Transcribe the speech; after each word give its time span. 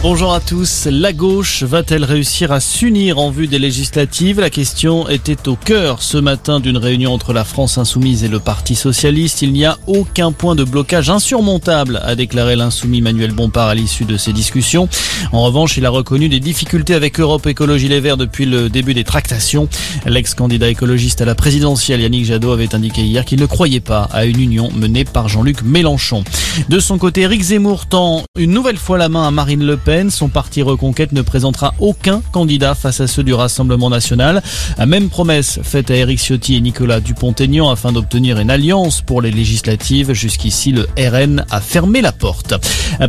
Bonjour 0.00 0.32
à 0.32 0.38
tous. 0.38 0.86
La 0.88 1.12
gauche 1.12 1.64
va-t-elle 1.64 2.04
réussir 2.04 2.52
à 2.52 2.60
s'unir 2.60 3.18
en 3.18 3.32
vue 3.32 3.48
des 3.48 3.58
législatives? 3.58 4.38
La 4.38 4.48
question 4.48 5.08
était 5.08 5.48
au 5.48 5.56
cœur 5.56 6.02
ce 6.02 6.18
matin 6.18 6.60
d'une 6.60 6.76
réunion 6.76 7.12
entre 7.12 7.32
la 7.32 7.42
France 7.42 7.78
insoumise 7.78 8.22
et 8.22 8.28
le 8.28 8.38
Parti 8.38 8.76
socialiste. 8.76 9.42
Il 9.42 9.52
n'y 9.52 9.64
a 9.64 9.76
aucun 9.88 10.30
point 10.30 10.54
de 10.54 10.62
blocage 10.62 11.10
insurmontable, 11.10 12.00
a 12.04 12.14
déclaré 12.14 12.54
l'insoumis 12.54 13.00
Manuel 13.00 13.32
Bompard 13.32 13.66
à 13.66 13.74
l'issue 13.74 14.04
de 14.04 14.16
ces 14.16 14.32
discussions. 14.32 14.88
En 15.32 15.42
revanche, 15.42 15.76
il 15.76 15.84
a 15.84 15.90
reconnu 15.90 16.28
des 16.28 16.38
difficultés 16.38 16.94
avec 16.94 17.18
Europe 17.18 17.48
Écologie 17.48 17.88
Les 17.88 17.98
Verts 17.98 18.16
depuis 18.16 18.46
le 18.46 18.68
début 18.68 18.94
des 18.94 19.04
tractations. 19.04 19.68
L'ex-candidat 20.06 20.68
écologiste 20.68 21.22
à 21.22 21.24
la 21.24 21.34
présidentielle 21.34 22.02
Yannick 22.02 22.24
Jadot 22.24 22.52
avait 22.52 22.72
indiqué 22.72 23.02
hier 23.02 23.24
qu'il 23.24 23.40
ne 23.40 23.46
croyait 23.46 23.80
pas 23.80 24.08
à 24.12 24.26
une 24.26 24.40
union 24.40 24.70
menée 24.76 25.04
par 25.04 25.28
Jean-Luc 25.28 25.62
Mélenchon. 25.62 26.22
De 26.68 26.78
son 26.78 26.98
côté, 26.98 27.22
Eric 27.22 27.42
Zemmour 27.42 27.86
tend 27.86 28.22
une 28.38 28.52
nouvelle 28.52 28.76
fois 28.76 28.96
la 28.96 29.08
main 29.08 29.26
à 29.26 29.32
Marine 29.32 29.66
Le 29.66 29.76
Pen 29.76 29.87
son 30.10 30.28
parti 30.28 30.60
Reconquête 30.60 31.12
ne 31.12 31.22
présentera 31.22 31.72
aucun 31.78 32.20
candidat 32.30 32.74
face 32.74 33.00
à 33.00 33.06
ceux 33.06 33.22
du 33.22 33.32
Rassemblement 33.32 33.88
national. 33.88 34.42
Même 34.86 35.08
promesse 35.08 35.60
faite 35.62 35.90
à 35.90 35.94
Éric 35.94 36.18
Ciotti 36.18 36.56
et 36.56 36.60
Nicolas 36.60 37.00
Dupont-Aignan 37.00 37.70
afin 37.70 37.90
d'obtenir 37.90 38.38
une 38.38 38.50
alliance 38.50 39.00
pour 39.00 39.22
les 39.22 39.30
législatives. 39.30 40.12
Jusqu'ici, 40.12 40.72
le 40.72 40.86
RN 40.98 41.42
a 41.50 41.62
fermé 41.62 42.02
la 42.02 42.12
porte. 42.12 42.52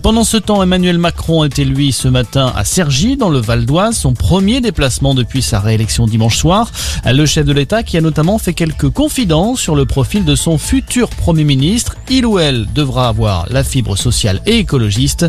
Pendant 0.02 0.24
ce 0.24 0.38
temps, 0.38 0.64
Emmanuel 0.64 1.00
Macron 1.00 1.44
était 1.44 1.66
lui 1.66 1.92
ce 1.92 2.08
matin 2.08 2.54
à 2.55 2.64
Cergy, 2.64 3.18
dans 3.18 3.30
le 3.30 3.40
Val 3.40 3.66
d'Oise, 3.66 3.98
son 3.98 4.14
premier 4.14 4.62
déplacement 4.62 5.16
depuis 5.16 5.41
sa 5.41 5.60
réélection 5.60 6.08
dimanche 6.08 6.38
soir. 6.38 6.72
Le 7.05 7.26
chef 7.26 7.46
de 7.46 7.52
l'État 7.52 7.84
qui 7.84 7.98
a 7.98 8.02
notamment 8.02 8.38
fait 8.38 8.54
quelques 8.54 8.90
confidences 8.90 9.60
sur 9.60 9.76
le 9.76 9.86
profil 9.86 10.24
de 10.24 10.36
son 10.36 10.58
futur 10.58 11.10
Premier 11.10 11.44
ministre. 11.44 11.98
Il 12.10 12.26
ou 12.26 12.40
elle 12.40 12.68
devra 12.74 13.10
avoir 13.10 13.48
la 13.50 13.66
fibre 13.66 13.98
sociale 13.98 14.41
et 14.46 14.60
écologiste. 14.60 15.26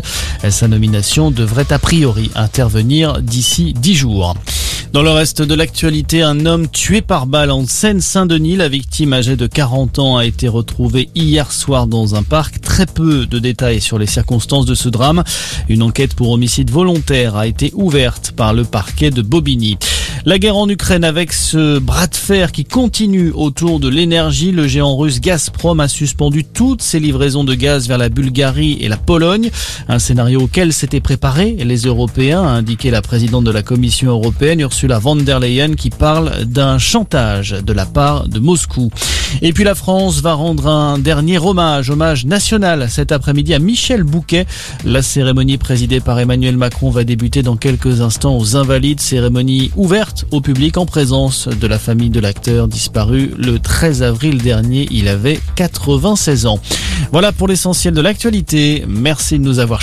Sa 0.49 0.69
nomination 0.69 1.29
de 1.29 1.40
devrait 1.41 1.73
a 1.73 1.79
priori 1.79 2.29
intervenir 2.35 3.19
d'ici 3.19 3.73
10 3.73 3.95
jours. 3.95 4.35
Dans 4.93 5.01
le 5.01 5.09
reste 5.09 5.41
de 5.41 5.55
l'actualité, 5.55 6.21
un 6.21 6.45
homme 6.45 6.67
tué 6.67 7.01
par 7.01 7.25
balle 7.25 7.49
en 7.49 7.65
Seine-Saint-Denis. 7.65 8.57
La 8.57 8.69
victime 8.69 9.13
âgée 9.13 9.35
de 9.35 9.47
40 9.47 9.97
ans 9.97 10.17
a 10.17 10.25
été 10.25 10.47
retrouvée 10.47 11.09
hier 11.15 11.51
soir 11.51 11.87
dans 11.87 12.13
un 12.13 12.21
parc. 12.21 12.61
Très 12.61 12.85
peu 12.85 13.25
de 13.25 13.39
détails 13.39 13.81
sur 13.81 13.97
les 13.97 14.05
circonstances 14.05 14.67
de 14.67 14.75
ce 14.75 14.87
drame. 14.87 15.23
Une 15.67 15.81
enquête 15.81 16.13
pour 16.13 16.29
homicide 16.29 16.69
volontaire 16.69 17.35
a 17.37 17.47
été 17.47 17.71
ouverte 17.73 18.33
par 18.35 18.53
le 18.53 18.63
parquet 18.63 19.09
de 19.09 19.23
Bobigny. 19.23 19.79
La 20.23 20.37
guerre 20.37 20.55
en 20.55 20.69
Ukraine 20.69 21.03
avec 21.03 21.33
ce 21.33 21.79
bras 21.79 22.05
de 22.05 22.15
fer 22.15 22.51
qui 22.51 22.63
continue 22.63 23.31
autour 23.31 23.79
de 23.79 23.87
l'énergie. 23.89 24.51
Le 24.51 24.67
géant 24.67 24.95
russe 24.95 25.19
Gazprom 25.19 25.79
a 25.79 25.87
suspendu 25.87 26.43
toutes 26.43 26.83
ses 26.83 26.99
livraisons 26.99 27.43
de 27.43 27.55
gaz 27.55 27.87
vers 27.87 27.97
la 27.97 28.09
Bulgarie 28.09 28.77
et 28.81 28.87
la 28.87 28.97
Pologne. 28.97 29.49
Un 29.87 29.97
scénario 29.97 30.41
auquel 30.41 30.73
s'étaient 30.73 30.99
préparés 30.99 31.57
les 31.63 31.87
Européens, 31.87 32.43
a 32.43 32.49
indiqué 32.49 32.91
la 32.91 33.01
présidente 33.01 33.45
de 33.45 33.51
la 33.51 33.63
Commission 33.63 34.11
européenne 34.11 34.59
Ursula 34.59 34.99
von 34.99 35.15
der 35.15 35.39
Leyen 35.39 35.73
qui 35.73 35.89
parle 35.89 36.45
d'un 36.45 36.77
chantage 36.77 37.55
de 37.65 37.73
la 37.73 37.87
part 37.87 38.27
de 38.27 38.37
Moscou. 38.37 38.91
Et 39.41 39.53
puis 39.53 39.63
la 39.63 39.73
France 39.73 40.21
va 40.21 40.33
rendre 40.33 40.67
un 40.67 40.99
dernier 40.99 41.39
hommage, 41.39 41.89
hommage 41.89 42.25
national 42.25 42.89
cet 42.91 43.11
après-midi 43.11 43.55
à 43.55 43.59
Michel 43.59 44.03
Bouquet. 44.03 44.45
La 44.85 45.01
cérémonie 45.01 45.57
présidée 45.57 45.99
par 45.99 46.19
Emmanuel 46.19 46.57
Macron 46.57 46.91
va 46.91 47.05
débuter 47.05 47.41
dans 47.41 47.55
quelques 47.55 48.01
instants 48.01 48.37
aux 48.37 48.55
Invalides, 48.55 48.99
cérémonie 48.99 49.71
au 50.31 50.41
public 50.41 50.77
en 50.77 50.85
présence 50.85 51.47
de 51.47 51.67
la 51.67 51.79
famille 51.79 52.09
de 52.09 52.19
l'acteur 52.19 52.67
disparu 52.67 53.33
le 53.37 53.59
13 53.59 54.03
avril 54.03 54.41
dernier. 54.41 54.87
Il 54.91 55.07
avait 55.07 55.39
96 55.55 56.45
ans. 56.45 56.59
Voilà 57.11 57.31
pour 57.31 57.47
l'essentiel 57.47 57.93
de 57.93 58.01
l'actualité. 58.01 58.83
Merci 58.87 59.39
de 59.39 59.43
nous 59.43 59.59
avoir 59.59 59.79